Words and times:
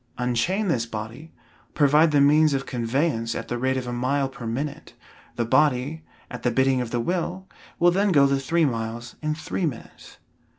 Unchain 0.17 0.67
this 0.67 0.87
body, 0.87 1.31
provide 1.75 2.09
the 2.09 2.19
means 2.19 2.55
of 2.55 2.65
conveyance 2.65 3.35
at 3.35 3.49
the 3.49 3.57
rate 3.59 3.77
of 3.77 3.85
a 3.85 3.93
mile 3.93 4.27
per 4.27 4.47
minute, 4.47 4.95
the 5.35 5.45
body, 5.45 6.03
at 6.31 6.41
the 6.41 6.49
bidding 6.49 6.81
of 6.81 6.89
the 6.89 6.99
will, 6.99 7.47
will 7.77 7.91
then 7.91 8.11
go 8.11 8.25
the 8.25 8.39
three 8.39 8.65
miles 8.65 9.15
in 9.21 9.35
three 9.35 9.67
minutes. 9.67 10.17